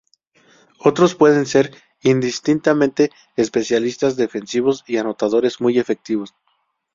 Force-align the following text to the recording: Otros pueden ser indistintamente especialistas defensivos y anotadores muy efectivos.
Otros 0.79 1.13
pueden 1.13 1.45
ser 1.45 1.75
indistintamente 2.01 3.11
especialistas 3.35 4.15
defensivos 4.15 4.83
y 4.87 4.97
anotadores 4.97 5.61
muy 5.61 5.77
efectivos. 5.77 6.33